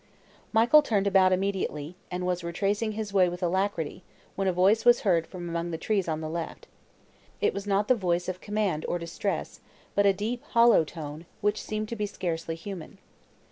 Michael 0.51 0.81
turned 0.81 1.05
about 1.05 1.31
immediately, 1.31 1.95
and 2.09 2.25
was 2.25 2.43
retracing 2.43 2.93
his 2.93 3.13
way 3.13 3.29
with 3.29 3.43
alacrity, 3.43 4.01
when 4.35 4.47
a 4.47 4.51
voice 4.51 4.83
was 4.83 5.01
heard 5.01 5.27
from 5.27 5.47
among 5.47 5.69
the 5.69 5.77
trees 5.77 6.07
on 6.07 6.21
the 6.21 6.27
left. 6.27 6.65
It 7.39 7.53
was 7.53 7.67
not 7.67 7.87
the 7.87 7.93
voice 7.93 8.27
of 8.27 8.41
command, 8.41 8.83
or 8.89 8.97
distress, 8.97 9.59
but 9.93 10.07
a 10.07 10.11
deep 10.13 10.41
hollow 10.43 10.83
tone, 10.85 11.27
which 11.41 11.61
seemed 11.61 11.87
to 11.89 11.95
be 11.95 12.07
scarcely 12.07 12.55
human. 12.55 12.97